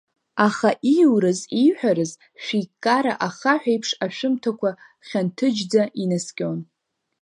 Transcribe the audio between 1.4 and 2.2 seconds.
ииҳәарыз